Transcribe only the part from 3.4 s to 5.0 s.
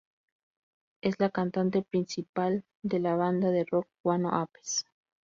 de rock Guano Apes.